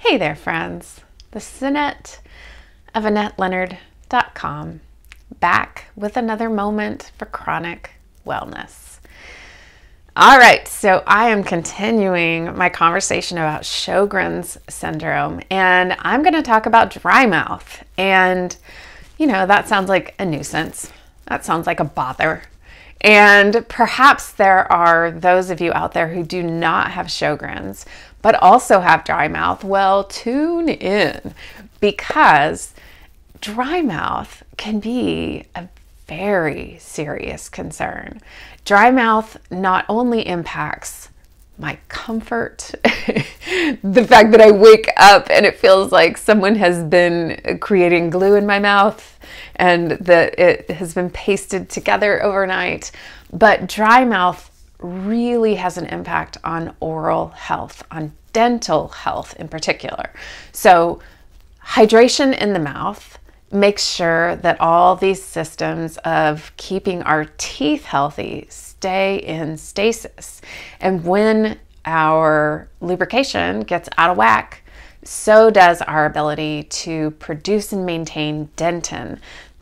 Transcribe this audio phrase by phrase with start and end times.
[0.00, 1.00] Hey there, friends.
[1.32, 2.20] This is Annette
[2.94, 4.80] of AnnetteLeonard.com
[5.40, 7.90] back with another moment for chronic
[8.24, 9.00] wellness.
[10.14, 16.42] All right, so I am continuing my conversation about Sjogren's syndrome, and I'm going to
[16.42, 17.84] talk about dry mouth.
[17.98, 18.56] And,
[19.18, 20.92] you know, that sounds like a nuisance.
[21.26, 22.44] That sounds like a bother.
[23.00, 27.86] And perhaps there are those of you out there who do not have Sjogren's,
[28.22, 29.64] but also have dry mouth.
[29.64, 31.34] Well, tune in
[31.80, 32.74] because
[33.40, 35.68] dry mouth can be a
[36.06, 38.20] very serious concern.
[38.64, 41.10] Dry mouth not only impacts
[41.58, 42.70] my comfort,
[43.82, 48.36] the fact that I wake up and it feels like someone has been creating glue
[48.36, 49.18] in my mouth
[49.56, 52.92] and that it has been pasted together overnight.
[53.32, 54.47] But dry mouth
[54.80, 60.12] really has an impact on oral health, on dental health in particular.
[60.52, 61.00] So,
[61.62, 63.18] hydration in the mouth
[63.50, 70.40] makes sure that all these systems of keeping our teeth healthy stay in stasis.
[70.80, 74.62] And when our lubrication gets out of whack,
[75.02, 79.18] so does our ability to produce and maintain dentin,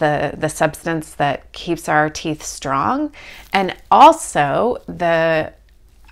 [0.00, 3.12] the, the substance that keeps our teeth strong,
[3.52, 5.52] and also the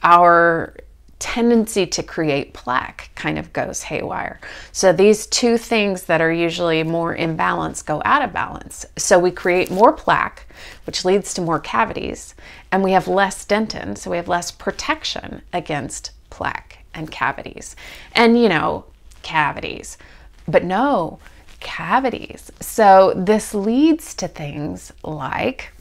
[0.04, 0.76] our
[1.18, 4.38] tendency to create plaque kind of goes haywire.
[4.70, 8.86] So these two things that are usually more in balance go out of balance.
[8.96, 10.46] So we create more plaque,
[10.86, 12.36] which leads to more cavities,
[12.70, 17.74] and we have less dentin, so we have less protection against plaque and cavities.
[18.12, 18.84] And you know,
[19.22, 19.98] cavities.
[20.46, 21.18] But no,
[21.60, 22.50] cavities.
[22.60, 25.72] So this leads to things like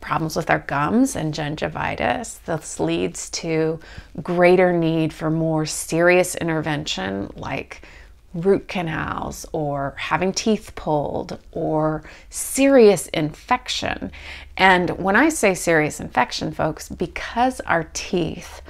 [0.00, 2.42] problems with our gums and gingivitis.
[2.44, 3.78] This leads to
[4.22, 7.82] greater need for more serious intervention like
[8.32, 14.10] root canals or having teeth pulled or serious infection.
[14.56, 18.62] And when I say serious infection, folks, because our teeth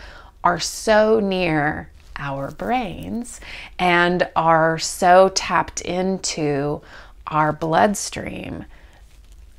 [0.43, 3.41] are so near our brains
[3.79, 6.81] and are so tapped into
[7.27, 8.65] our bloodstream,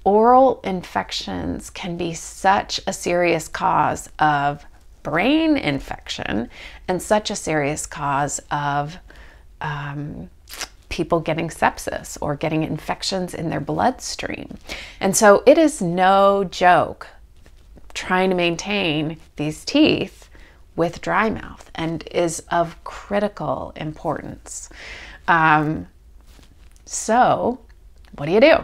[0.04, 4.66] oral infections can be such a serious cause of
[5.04, 6.50] brain infection
[6.88, 8.98] and such a serious cause of
[9.62, 10.30] um,
[10.90, 14.58] people getting sepsis or getting infections in their bloodstream.
[15.00, 17.08] And so it is no joke
[17.94, 20.30] trying to maintain these teeth
[20.76, 24.70] with dry mouth and is of critical importance.
[25.28, 25.88] Um,
[26.86, 27.60] so,
[28.18, 28.58] what do you do?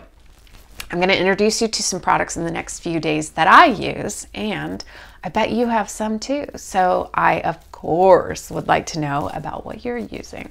[0.89, 3.65] I'm going to introduce you to some products in the next few days that I
[3.65, 4.83] use, and
[5.23, 6.45] I bet you have some too.
[6.55, 10.49] So, I, of course, would like to know about what you're using.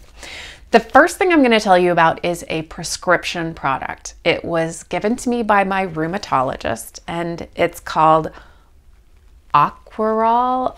[0.73, 4.15] The first thing I'm going to tell you about is a prescription product.
[4.25, 8.31] It was given to me by my rheumatologist, and it's called
[9.97, 10.77] Aquoral,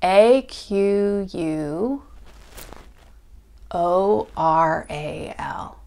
[0.00, 2.02] A Q U
[3.72, 5.80] O R A L.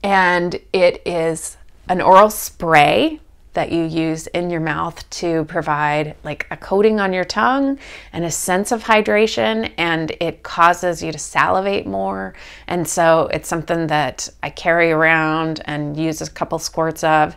[0.00, 1.56] And it is
[1.88, 3.18] an oral spray
[3.54, 7.78] that you use in your mouth to provide like a coating on your tongue
[8.12, 12.34] and a sense of hydration and it causes you to salivate more
[12.66, 17.36] and so it's something that I carry around and use a couple squirts of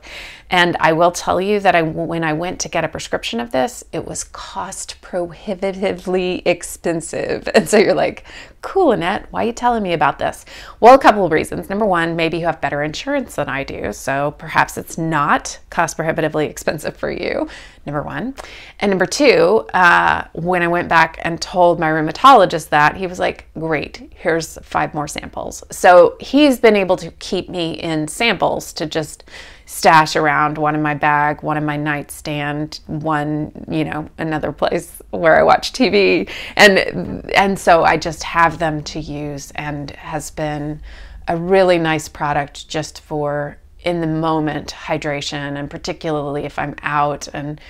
[0.49, 3.51] and I will tell you that I, when I went to get a prescription of
[3.51, 7.49] this, it was cost prohibitively expensive.
[7.55, 8.25] And so you're like,
[8.61, 10.45] cool, Annette, why are you telling me about this?
[10.81, 11.69] Well, a couple of reasons.
[11.69, 13.93] Number one, maybe you have better insurance than I do.
[13.93, 17.49] So perhaps it's not cost prohibitively expensive for you.
[17.87, 18.35] Number one.
[18.79, 23.17] And number two, uh, when I went back and told my rheumatologist that, he was
[23.17, 25.63] like, great, here's five more samples.
[25.71, 29.23] So he's been able to keep me in samples to just
[29.65, 35.01] stash around one in my bag, one in my nightstand, one, you know, another place
[35.09, 36.29] where I watch TV.
[36.55, 40.81] And and so I just have them to use and has been
[41.27, 47.27] a really nice product just for in the moment hydration and particularly if I'm out
[47.33, 47.61] and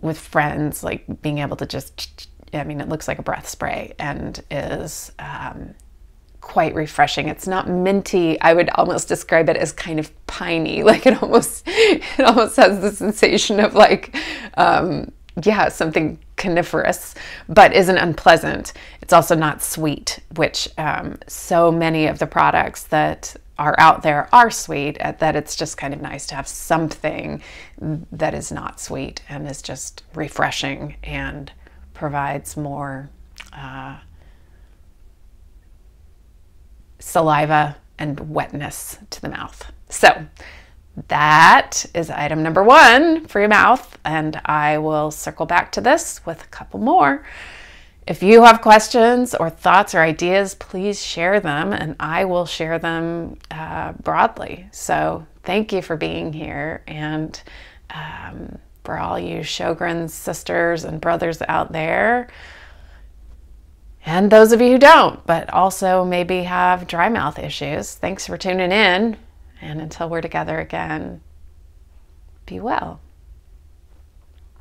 [0.00, 3.94] with friends, like being able to just I mean, it looks like a breath spray
[3.98, 5.74] and is um,
[6.40, 7.28] quite refreshing.
[7.28, 8.40] It's not minty.
[8.40, 10.82] I would almost describe it as kind of piney.
[10.94, 14.16] Like it almost, it almost has the sensation of like,
[14.56, 15.10] um,
[15.42, 17.14] yeah, something coniferous,
[17.48, 18.72] but isn't unpleasant.
[19.02, 24.28] It's also not sweet, which um, so many of the products that are out there
[24.32, 25.00] are sweet.
[25.00, 27.42] Uh, that it's just kind of nice to have something
[27.78, 31.52] that is not sweet and is just refreshing and
[31.92, 33.10] provides more.
[33.52, 33.98] Uh,
[37.04, 39.70] saliva and wetness to the mouth.
[39.88, 40.26] So,
[41.08, 46.24] that is item number one for your mouth, and I will circle back to this
[46.24, 47.24] with a couple more.
[48.06, 52.78] If you have questions or thoughts or ideas, please share them and I will share
[52.78, 54.68] them uh, broadly.
[54.72, 56.82] So, thank you for being here.
[56.86, 57.40] And
[57.90, 62.28] um, for all you Sjogren's sisters and brothers out there,
[64.06, 68.36] and those of you who don't, but also maybe have dry mouth issues, thanks for
[68.36, 69.16] tuning in.
[69.62, 71.22] And until we're together again,
[72.44, 73.00] be well.